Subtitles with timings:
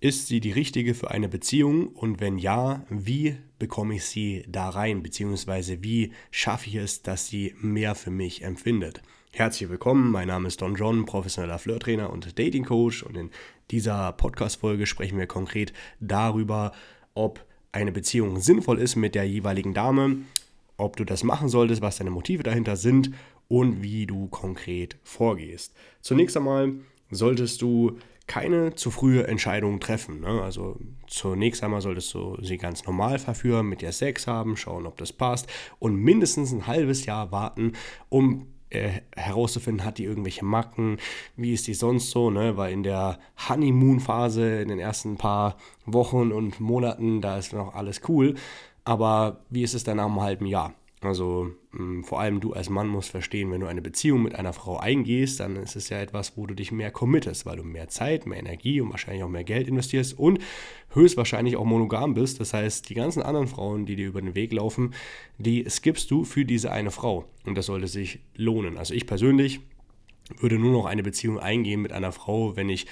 [0.00, 4.68] Ist sie die richtige für eine Beziehung und wenn ja, wie bekomme ich sie da
[4.68, 9.02] rein, beziehungsweise wie schaffe ich es, dass sie mehr für mich empfindet?
[9.32, 13.30] Herzlich willkommen, mein Name ist Don John, professioneller Flirttrainer und Dating Coach und in
[13.72, 16.70] dieser Podcast-Folge sprechen wir konkret darüber,
[17.14, 20.18] ob eine Beziehung sinnvoll ist mit der jeweiligen Dame,
[20.76, 23.10] ob du das machen solltest, was deine Motive dahinter sind
[23.48, 25.74] und wie du konkret vorgehst.
[26.02, 26.74] Zunächst einmal
[27.10, 27.98] solltest du
[28.28, 30.20] keine zu frühe Entscheidung treffen.
[30.20, 30.40] Ne?
[30.42, 30.76] Also
[31.08, 35.12] zunächst einmal solltest du sie ganz normal verführen, mit ihr Sex haben, schauen, ob das
[35.12, 35.48] passt
[35.80, 37.72] und mindestens ein halbes Jahr warten,
[38.08, 40.98] um äh, herauszufinden, hat die irgendwelche Macken,
[41.36, 42.58] wie ist die sonst so, ne?
[42.58, 43.18] Weil in der
[43.48, 45.56] Honeymoon-Phase, in den ersten paar
[45.86, 48.34] Wochen und Monaten, da ist noch alles cool.
[48.84, 50.74] Aber wie ist es dann nach einem halben Jahr?
[51.00, 54.34] Also mh, hm, vor allem du als Mann musst verstehen, wenn du eine Beziehung mit
[54.34, 57.64] einer Frau eingehst, dann ist es ja etwas, wo du dich mehr committest, weil du
[57.64, 60.40] mehr Zeit, mehr Energie und wahrscheinlich auch mehr Geld investierst und
[60.90, 62.40] höchstwahrscheinlich auch monogam bist.
[62.40, 64.94] Das heißt, die ganzen anderen Frauen, die dir über den Weg laufen,
[65.38, 67.26] die skippst du für diese eine Frau.
[67.44, 68.76] Und das sollte sich lohnen.
[68.76, 69.60] Also ich persönlich
[70.36, 72.86] würde nur noch eine Beziehung eingehen mit einer Frau, wenn ich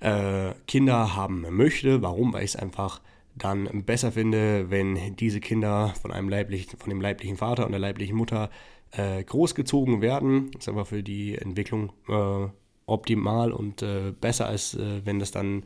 [0.00, 2.02] äh, Kinder haben möchte.
[2.02, 2.32] Warum?
[2.32, 3.00] Weil ich es einfach
[3.38, 7.80] dann besser finde, wenn diese Kinder von einem leiblichen, von dem leiblichen Vater und der
[7.80, 8.50] leiblichen Mutter
[8.92, 10.50] äh, großgezogen werden.
[10.52, 12.48] Das ist aber für die Entwicklung äh,
[12.86, 15.64] optimal und äh, besser als äh, wenn das dann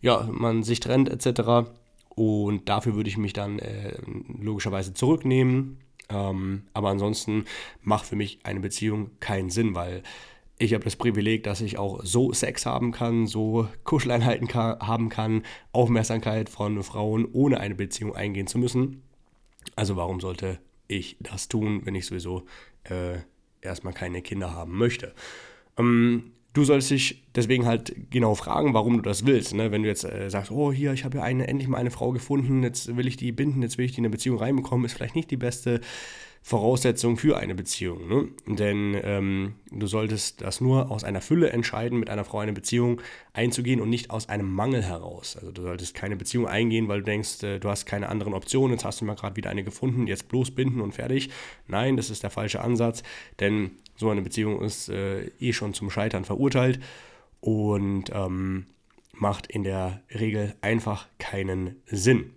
[0.00, 1.68] ja man sich trennt etc.
[2.14, 3.96] Und dafür würde ich mich dann äh,
[4.40, 5.78] logischerweise zurücknehmen.
[6.10, 7.44] Ähm, aber ansonsten
[7.82, 10.02] macht für mich eine Beziehung keinen Sinn, weil
[10.58, 15.08] ich habe das Privileg, dass ich auch so Sex haben kann, so Kuscheleinheiten kann, haben
[15.08, 19.02] kann, Aufmerksamkeit von Frauen, ohne eine Beziehung eingehen zu müssen.
[19.74, 22.44] Also warum sollte ich das tun, wenn ich sowieso
[22.84, 23.18] äh,
[23.62, 25.14] erstmal keine Kinder haben möchte?
[25.76, 29.54] Ähm, du solltest dich deswegen halt genau fragen, warum du das willst.
[29.54, 29.72] Ne?
[29.72, 32.12] Wenn du jetzt äh, sagst, oh hier, ich habe ja eine, endlich mal eine Frau
[32.12, 34.92] gefunden, jetzt will ich die binden, jetzt will ich die in eine Beziehung reinbekommen, ist
[34.92, 35.80] vielleicht nicht die beste
[36.46, 38.06] Voraussetzung für eine Beziehung.
[38.06, 38.28] Ne?
[38.46, 43.00] Denn ähm, du solltest das nur aus einer Fülle entscheiden, mit einer Frau eine Beziehung
[43.32, 45.38] einzugehen und nicht aus einem Mangel heraus.
[45.38, 48.72] Also du solltest keine Beziehung eingehen, weil du denkst, äh, du hast keine anderen Optionen,
[48.72, 51.30] jetzt hast du mal gerade wieder eine gefunden, jetzt bloß binden und fertig.
[51.66, 53.02] Nein, das ist der falsche Ansatz,
[53.40, 56.78] denn so eine Beziehung ist äh, eh schon zum Scheitern verurteilt
[57.40, 58.66] und ähm,
[59.14, 62.32] macht in der Regel einfach keinen Sinn.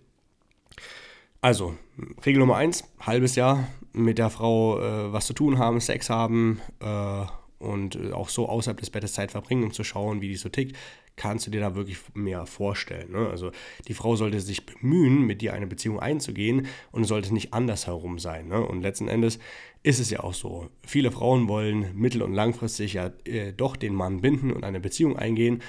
[1.41, 1.77] Also,
[2.25, 3.67] Regel Nummer eins, halbes Jahr
[3.97, 7.25] mit der Frau äh, was zu tun haben, Sex haben äh,
[7.59, 10.75] und auch so außerhalb des Bettes Zeit verbringen, um zu schauen, wie die so tickt,
[11.15, 13.11] kannst du dir da wirklich mehr vorstellen.
[13.11, 13.27] Ne?
[13.27, 13.51] Also
[13.87, 18.47] die Frau sollte sich bemühen, mit dir eine Beziehung einzugehen und sollte nicht andersherum sein.
[18.47, 18.61] Ne?
[18.61, 19.39] Und letzten Endes
[19.83, 20.69] ist es ja auch so.
[20.85, 25.17] Viele Frauen wollen mittel- und langfristig ja äh, doch den Mann binden und eine Beziehung
[25.17, 25.61] eingehen.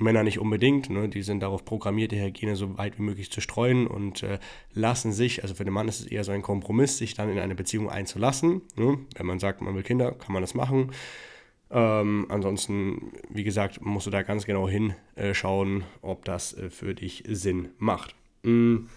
[0.00, 1.08] Männer nicht unbedingt, ne?
[1.08, 4.38] die sind darauf programmiert, die Hygiene so weit wie möglich zu streuen und äh,
[4.72, 7.38] lassen sich, also für den Mann ist es eher so ein Kompromiss, sich dann in
[7.38, 8.62] eine Beziehung einzulassen.
[8.76, 8.98] Ne?
[9.14, 10.90] Wenn man sagt, man will Kinder, kann man das machen.
[11.70, 17.24] Ähm, ansonsten, wie gesagt, musst du da ganz genau hinschauen, ob das äh, für dich
[17.28, 18.14] Sinn macht.
[18.42, 18.88] Mhm.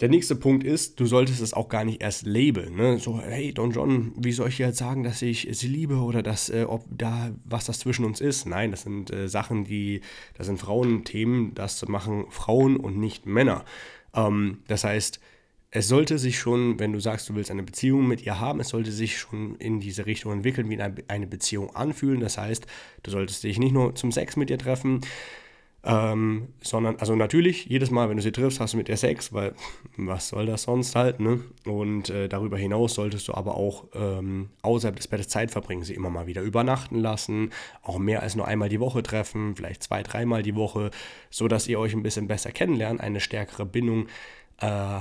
[0.00, 2.76] Der nächste Punkt ist, du solltest es auch gar nicht erst labeln.
[2.76, 2.98] Ne?
[2.98, 6.50] So, hey Don John, wie soll ich jetzt sagen, dass ich sie liebe oder dass,
[6.50, 8.46] äh, ob da, was das zwischen uns ist?
[8.46, 10.02] Nein, das sind äh, Sachen, die,
[10.34, 13.64] das sind Frauenthemen, das machen Frauen und nicht Männer.
[14.14, 15.18] Ähm, das heißt,
[15.70, 18.68] es sollte sich schon, wenn du sagst, du willst eine Beziehung mit ihr haben, es
[18.68, 22.20] sollte sich schon in diese Richtung entwickeln, wie eine Beziehung anfühlen.
[22.20, 22.66] Das heißt,
[23.02, 25.00] du solltest dich nicht nur zum Sex mit ihr treffen,
[25.84, 29.32] ähm, sondern, also natürlich, jedes Mal, wenn du sie triffst, hast du mit ihr Sex,
[29.32, 29.54] weil
[29.96, 31.40] was soll das sonst halt, ne?
[31.64, 35.94] Und äh, darüber hinaus solltest du aber auch ähm, außerhalb des Bettes Zeit verbringen, sie
[35.94, 37.50] immer mal wieder übernachten lassen,
[37.82, 40.90] auch mehr als nur einmal die Woche treffen, vielleicht zwei, dreimal die Woche,
[41.30, 44.08] sodass ihr euch ein bisschen besser kennenlernt, eine stärkere Bindung
[44.60, 45.00] äh,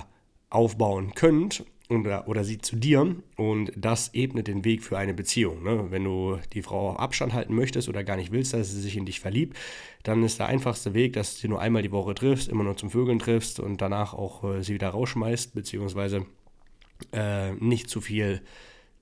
[0.49, 5.63] aufbauen könnt oder, oder sie zu dir und das ebnet den Weg für eine Beziehung.
[5.63, 5.87] Ne?
[5.89, 8.97] Wenn du die Frau auf Abstand halten möchtest oder gar nicht willst, dass sie sich
[8.97, 9.55] in dich verliebt,
[10.03, 12.77] dann ist der einfachste Weg, dass du sie nur einmal die Woche triffst, immer nur
[12.77, 16.25] zum Vögeln triffst und danach auch äh, sie wieder rausschmeißt, beziehungsweise
[17.13, 18.41] äh, nicht zu viel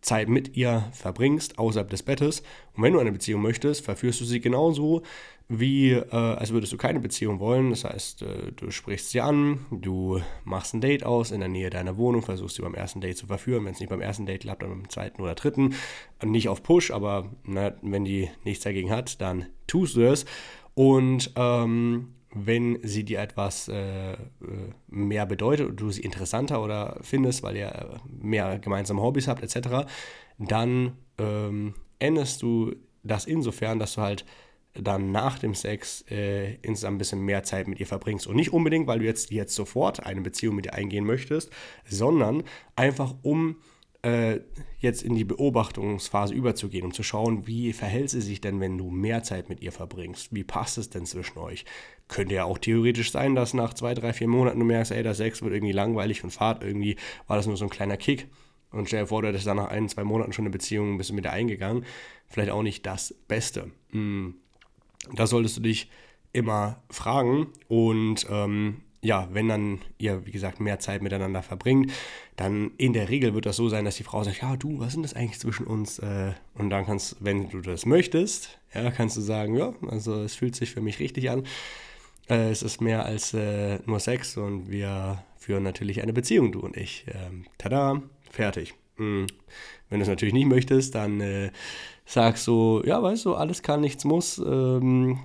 [0.01, 2.43] Zeit mit ihr verbringst außerhalb des Bettes.
[2.75, 5.01] Und wenn du eine Beziehung möchtest, verführst du sie genauso,
[5.47, 7.69] wie äh, als würdest du keine Beziehung wollen.
[7.69, 11.69] Das heißt, äh, du sprichst sie an, du machst ein Date aus in der Nähe
[11.69, 13.65] deiner Wohnung, versuchst sie beim ersten Date zu verführen.
[13.65, 15.75] Wenn es nicht beim ersten Date klappt, dann beim zweiten oder dritten.
[16.23, 20.25] Nicht auf Push, aber na, wenn die nichts dagegen hat, dann tust du es.
[20.73, 24.17] Und ähm, wenn sie dir etwas äh, äh
[24.87, 29.43] mehr bedeutet und du sie interessanter oder findest, weil ihr äh, mehr gemeinsame Hobbys habt
[29.43, 29.87] etc.,
[30.37, 34.25] dann ähm, änderst du das insofern, dass du halt
[34.75, 38.27] dann nach dem Sex äh, insgesamt ein bisschen mehr Zeit mit ihr verbringst.
[38.27, 41.49] Und nicht unbedingt, weil du jetzt, jetzt sofort eine Beziehung mit ihr eingehen möchtest,
[41.85, 42.43] sondern
[42.75, 43.57] einfach um
[44.05, 44.41] äh,
[44.77, 48.91] jetzt in die Beobachtungsphase überzugehen, um zu schauen, wie verhält sie sich denn, wenn du
[48.91, 50.27] mehr Zeit mit ihr verbringst?
[50.31, 51.65] Wie passt es denn zwischen euch?
[52.07, 55.15] Könnte ja auch theoretisch sein, dass nach zwei, drei, vier Monaten du merkst, ey, der
[55.15, 58.27] Sex wird irgendwie langweilig und Fahrt irgendwie war das nur so ein kleiner Kick.
[58.71, 60.97] Und stell dir vor, du hättest dann nach ein, zwei Monaten schon eine Beziehung ein
[60.97, 61.85] bisschen mit ihr eingegangen.
[62.27, 63.71] Vielleicht auch nicht das Beste.
[63.91, 64.35] Hm.
[65.13, 65.89] Da solltest du dich
[66.33, 71.91] immer fragen und ähm, ja, wenn dann ihr, wie gesagt, mehr Zeit miteinander verbringt,
[72.35, 74.93] dann in der Regel wird das so sein, dass die Frau sagt, ja, du, was
[74.93, 75.99] denn das eigentlich zwischen uns?
[75.99, 80.35] Äh, und dann kannst, wenn du das möchtest, ja, kannst du sagen, ja, also es
[80.35, 81.43] fühlt sich für mich richtig an.
[82.29, 86.59] Äh, es ist mehr als äh, nur Sex und wir führen natürlich eine Beziehung, du
[86.61, 87.05] und ich.
[87.07, 88.73] Ähm, tada, fertig.
[88.97, 89.27] Mhm.
[89.89, 91.51] Wenn du es natürlich nicht möchtest, dann äh,
[92.05, 94.37] sagst du, ja, weißt du, alles kann, nichts muss.
[94.39, 95.19] Ähm,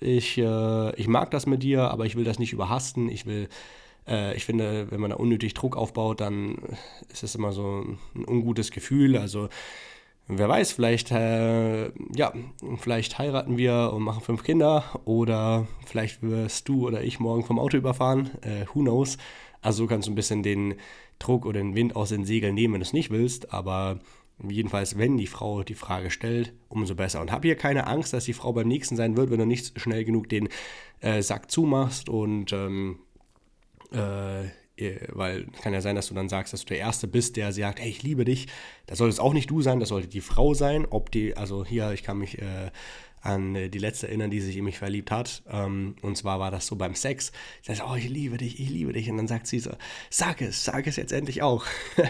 [0.00, 3.08] ich, äh, ich mag das mit dir, aber ich will das nicht überhasten.
[3.08, 3.48] Ich will,
[4.06, 6.58] äh, ich finde, wenn man da unnötig Druck aufbaut, dann
[7.10, 7.84] ist es immer so
[8.14, 9.16] ein ungutes Gefühl.
[9.16, 9.48] Also
[10.28, 12.32] wer weiß, vielleicht, äh, ja,
[12.78, 17.58] vielleicht heiraten wir und machen fünf Kinder oder vielleicht wirst du oder ich morgen vom
[17.58, 18.30] Auto überfahren.
[18.42, 19.18] Äh, who knows?
[19.60, 20.74] Also kannst du ein bisschen den
[21.18, 24.00] Druck oder den Wind aus den Segeln nehmen, wenn du es nicht willst, aber
[24.42, 27.20] Jedenfalls, wenn die Frau die Frage stellt, umso besser.
[27.20, 29.78] Und hab hier keine Angst, dass die Frau beim nächsten sein wird, wenn du nicht
[29.80, 30.48] schnell genug den
[31.00, 32.08] äh, Sack zumachst.
[32.08, 32.98] Und ähm,
[33.92, 34.48] äh,
[35.08, 37.52] weil es kann ja sein, dass du dann sagst, dass du der Erste bist, der
[37.52, 38.48] sagt, hey, ich liebe dich.
[38.86, 40.86] Das sollte es auch nicht du sein, das sollte die Frau sein.
[40.88, 42.70] Ob die, also hier, ich kann mich äh,
[43.24, 45.42] an äh, die letzte erinnern, die sich in mich verliebt hat.
[45.50, 47.32] Ähm, und zwar war das so beim Sex.
[47.62, 49.10] Sie sagt, oh, ich liebe dich, ich liebe dich.
[49.10, 49.70] Und dann sagt sie so,
[50.10, 51.64] sag es, sag es jetzt endlich auch.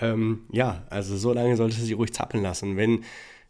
[0.00, 2.76] ähm, ja, also so lange solltest du sie ruhig zappeln lassen.
[2.76, 3.04] Wenn,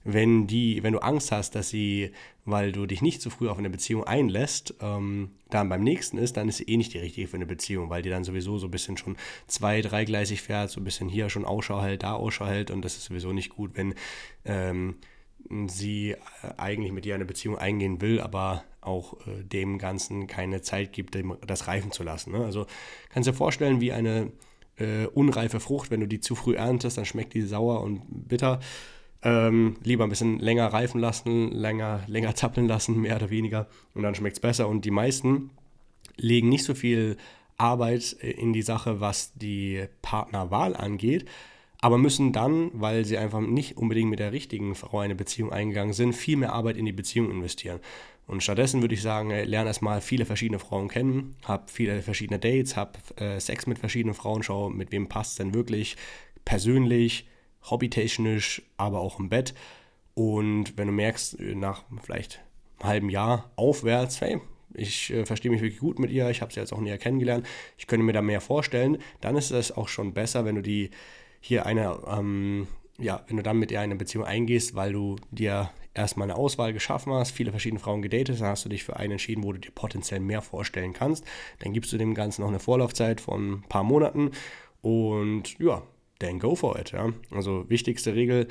[0.04, 2.12] wenn, die, wenn du Angst hast, dass sie,
[2.44, 6.36] weil du dich nicht zu früh auf eine Beziehung einlässt, ähm, dann beim nächsten ist,
[6.36, 8.66] dann ist sie eh nicht die richtige für eine Beziehung, weil die dann sowieso so
[8.66, 9.16] ein bisschen schon
[9.46, 12.96] zwei-, dreigleisig fährt, so ein bisschen hier schon Ausschau hält, da Ausschau hält und das
[12.96, 13.94] ist sowieso nicht gut, wenn
[14.44, 14.96] ähm,
[15.66, 16.16] sie äh,
[16.56, 21.14] eigentlich mit ihr eine Beziehung eingehen will, aber auch äh, dem Ganzen keine Zeit gibt,
[21.14, 22.32] dem, das reifen zu lassen.
[22.32, 22.44] Ne?
[22.44, 22.66] Also
[23.08, 24.32] kannst du dir vorstellen, wie eine
[24.76, 28.60] äh, unreife Frucht, wenn du die zu früh erntest, dann schmeckt die sauer und bitter.
[29.24, 34.02] Ähm, lieber ein bisschen länger reifen lassen, länger, länger zappeln lassen, mehr oder weniger, und
[34.02, 34.68] dann schmeckt es besser.
[34.68, 35.50] Und die meisten
[36.16, 37.16] legen nicht so viel
[37.56, 41.24] Arbeit äh, in die Sache, was die Partnerwahl angeht,
[41.80, 45.92] aber müssen dann, weil sie einfach nicht unbedingt mit der richtigen Frau eine Beziehung eingegangen
[45.92, 47.80] sind, viel mehr Arbeit in die Beziehung investieren.
[48.26, 52.76] Und stattdessen würde ich sagen, lerne erstmal viele verschiedene Frauen kennen, hab viele verschiedene Dates,
[52.76, 55.96] hab äh, Sex mit verschiedenen Frauen, schau, mit wem passt es denn wirklich,
[56.46, 57.26] persönlich,
[57.70, 59.54] hobbytechnisch, aber auch im Bett.
[60.14, 62.40] Und wenn du merkst, nach vielleicht
[62.78, 64.40] einem halben Jahr aufwärts, hey,
[64.74, 67.46] ich äh, verstehe mich wirklich gut mit ihr, ich habe sie jetzt auch näher kennengelernt,
[67.78, 70.90] ich könnte mir da mehr vorstellen, dann ist es auch schon besser, wenn du die
[71.40, 72.66] hier eine, ähm,
[72.98, 76.72] ja, wenn du dann mit ihr eine Beziehung eingehst, weil du dir erstmal eine Auswahl
[76.72, 79.60] geschaffen hast, viele verschiedene Frauen gedatet, dann hast du dich für eine entschieden, wo du
[79.60, 81.24] dir potenziell mehr vorstellen kannst.
[81.60, 84.32] Dann gibst du dem Ganzen noch eine Vorlaufzeit von ein paar Monaten
[84.82, 85.82] und ja,
[86.18, 86.92] dann go for it.
[86.92, 87.12] Ja.
[87.30, 88.48] Also wichtigste Regel,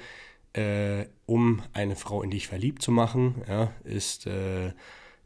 [0.54, 4.74] äh, um eine Frau in dich verliebt zu machen, ja, ist, äh,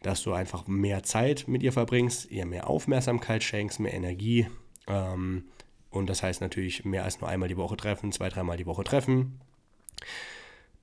[0.01, 4.47] dass du einfach mehr Zeit mit ihr verbringst, ihr mehr Aufmerksamkeit schenkst, mehr Energie.
[4.88, 5.45] Ähm,
[5.90, 8.83] und das heißt natürlich mehr als nur einmal die Woche treffen, zwei, dreimal die Woche
[8.83, 9.40] treffen.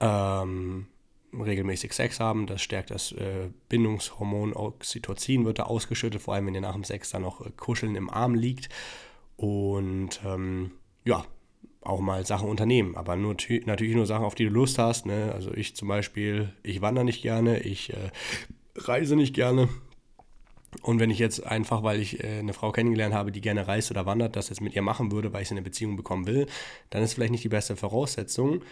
[0.00, 0.86] Ähm,
[1.32, 6.54] regelmäßig Sex haben, das stärkt das äh, Bindungshormon Oxytocin, wird da ausgeschüttet, vor allem wenn
[6.54, 8.68] ihr nach dem Sex dann noch äh, kuscheln im Arm liegt.
[9.36, 10.72] Und ähm,
[11.04, 11.24] ja,
[11.84, 13.36] auch mal Sachen unternehmen, aber nur,
[13.66, 15.06] natürlich nur Sachen, auf die du Lust hast.
[15.06, 15.32] Ne?
[15.34, 18.10] Also ich zum Beispiel, ich wandere nicht gerne, ich äh,
[18.76, 19.68] reise nicht gerne,
[20.82, 23.90] und wenn ich jetzt einfach, weil ich äh, eine Frau kennengelernt habe, die gerne reist
[23.90, 26.26] oder wandert, das jetzt mit ihr machen würde, weil ich sie in eine Beziehung bekommen
[26.26, 26.46] will,
[26.90, 28.62] dann ist vielleicht nicht die beste Voraussetzung,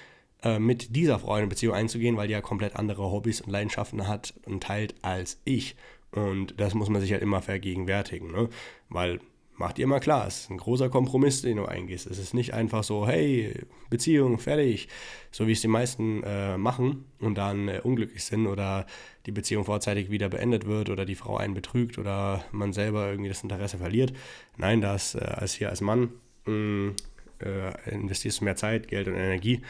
[0.42, 4.08] äh, mit dieser Frau eine Beziehung einzugehen, weil die ja komplett andere Hobbys und Leidenschaften
[4.08, 5.76] hat und teilt als ich.
[6.10, 8.48] Und das muss man sich halt immer vergegenwärtigen, ne?
[8.88, 9.20] Weil
[9.54, 12.06] mach dir mal klar, es ist ein großer Kompromiss, den du eingehst.
[12.06, 13.54] Es ist nicht einfach so, hey,
[13.90, 14.88] Beziehung, fertig,
[15.30, 18.86] so wie es die meisten äh, machen und dann äh, unglücklich sind oder
[19.26, 23.28] die Beziehung vorzeitig wieder beendet wird oder die Frau einen betrügt oder man selber irgendwie
[23.28, 24.12] das Interesse verliert.
[24.56, 26.10] Nein, das äh, als hier als Mann
[26.46, 26.96] mh, mm,
[27.40, 29.62] äh, investierst du mehr Zeit, Geld und Energie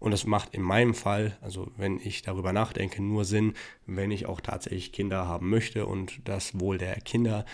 [0.00, 3.52] und das macht in meinem Fall, also wenn ich darüber nachdenke, nur Sinn,
[3.86, 7.44] wenn ich auch tatsächlich Kinder haben möchte und das Wohl der Kinder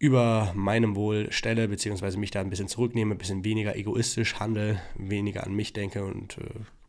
[0.00, 4.80] über meinem Wohl stelle, beziehungsweise mich da ein bisschen zurücknehme, ein bisschen weniger egoistisch handle,
[4.96, 6.44] weniger an mich denke und äh,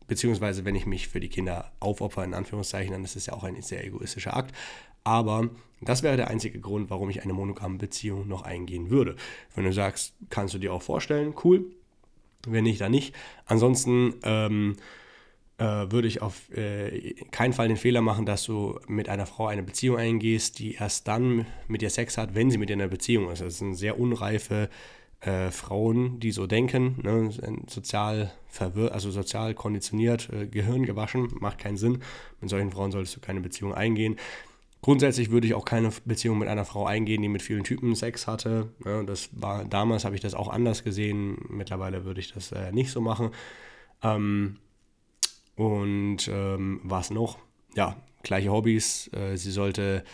[0.08, 3.44] beziehungsweise wenn ich mich für die Kinder aufopfere, in Anführungszeichen, dann ist es ja auch
[3.44, 4.54] ein sehr egoistischer Akt.
[5.04, 5.50] Aber
[5.82, 9.16] das wäre der einzige Grund, warum ich eine monogame Beziehung noch eingehen würde.
[9.54, 11.66] Wenn du sagst, kannst du dir auch vorstellen, cool.
[12.46, 13.14] Wenn nicht, dann nicht.
[13.44, 14.82] Ansonsten ähm, äh,
[15.58, 19.62] würde ich auf äh, keinen Fall den Fehler machen, dass du mit einer Frau eine
[19.62, 22.90] Beziehung eingehst, die erst dann mit dir Sex hat, wenn sie mit dir in einer
[22.90, 23.42] Beziehung ist.
[23.42, 24.68] Das sind sehr unreife
[25.22, 27.30] äh, Frauen, die so denken, ne,
[27.68, 32.02] sozial verwirrt, also sozial konditioniert, äh, Gehirn gewaschen, macht keinen Sinn.
[32.40, 34.16] Mit solchen Frauen solltest du keine Beziehung eingehen.
[34.80, 38.26] Grundsätzlich würde ich auch keine Beziehung mit einer Frau eingehen, die mit vielen Typen Sex
[38.26, 38.72] hatte.
[38.84, 41.38] Ja, das war damals habe ich das auch anders gesehen.
[41.48, 43.30] Mittlerweile würde ich das äh, nicht so machen.
[44.02, 44.56] Ähm,
[45.56, 47.38] und ähm, was noch?
[47.74, 49.10] Ja, gleiche Hobbys.
[49.12, 50.04] Äh, sie sollte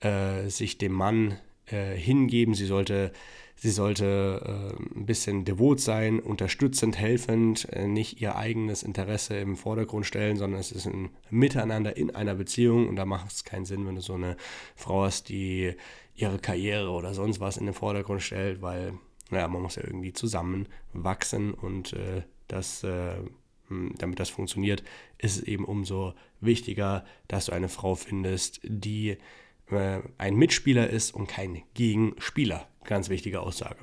[0.00, 2.54] äh, sich dem Mann äh, hingeben.
[2.54, 3.12] Sie sollte
[3.60, 9.56] Sie sollte äh, ein bisschen devot sein, unterstützend, helfend, äh, nicht ihr eigenes Interesse im
[9.56, 13.64] Vordergrund stellen, sondern es ist ein Miteinander in einer Beziehung und da macht es keinen
[13.64, 14.36] Sinn, wenn du so eine
[14.76, 15.74] Frau hast, die
[16.14, 18.92] ihre Karriere oder sonst was in den Vordergrund stellt, weil
[19.30, 23.16] naja, man muss ja irgendwie zusammenwachsen und äh, das, äh,
[23.70, 24.82] damit das funktioniert,
[25.18, 29.18] ist es eben umso wichtiger, dass du eine Frau findest, die
[29.70, 32.68] äh, ein Mitspieler ist und kein Gegenspieler.
[32.84, 33.76] Ganz wichtige Aussage.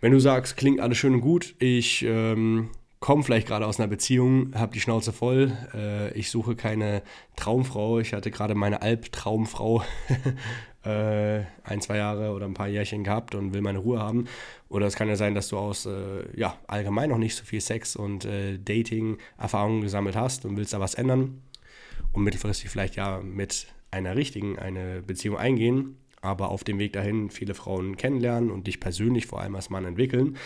[0.00, 3.88] Wenn du sagst, klingt alles schön und gut, ich ähm, komme vielleicht gerade aus einer
[3.88, 7.02] Beziehung, habe die Schnauze voll, äh, ich suche keine
[7.36, 9.82] Traumfrau, ich hatte gerade meine Albtraumfrau
[10.88, 14.26] äh, ein, zwei Jahre oder ein paar Jährchen gehabt und will meine Ruhe haben.
[14.68, 17.60] Oder es kann ja sein, dass du aus äh, ja, allgemein noch nicht so viel
[17.60, 21.42] Sex und äh, Dating-Erfahrungen gesammelt hast und willst da was ändern
[22.12, 27.30] und mittelfristig vielleicht ja mit einer richtigen eine Beziehung eingehen, aber auf dem Weg dahin
[27.30, 30.36] viele Frauen kennenlernen und dich persönlich vor allem als Mann entwickeln,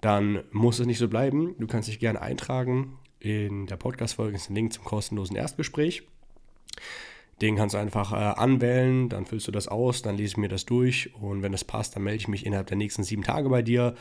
[0.00, 1.54] dann muss es nicht so bleiben.
[1.58, 2.98] Du kannst dich gerne eintragen.
[3.18, 6.04] In der Podcast-Folge ist ein Link zum kostenlosen Erstgespräch.
[7.40, 10.48] Den kannst du einfach äh, anwählen, dann füllst du das aus, dann lese ich mir
[10.48, 13.48] das durch und wenn das passt, dann melde ich mich innerhalb der nächsten sieben Tage
[13.48, 13.94] bei dir.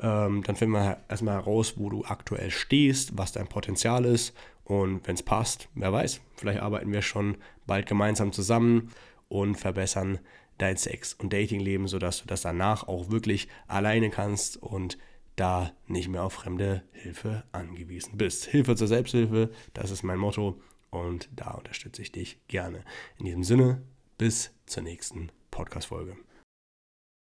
[0.00, 4.34] Ähm, dann finden wir erstmal heraus, wo du aktuell stehst, was dein Potenzial ist
[4.64, 7.36] und wenn es passt, wer weiß, vielleicht arbeiten wir schon
[7.66, 8.90] bald gemeinsam zusammen
[9.28, 10.18] und verbessern
[10.58, 14.98] dein Sex- und Datingleben, sodass du das danach auch wirklich alleine kannst und
[15.36, 18.44] da nicht mehr auf fremde Hilfe angewiesen bist.
[18.46, 20.60] Hilfe zur Selbsthilfe, das ist mein Motto
[20.94, 22.84] und da unterstütze ich dich gerne.
[23.18, 23.82] In diesem Sinne,
[24.16, 26.16] bis zur nächsten Podcast-Folge.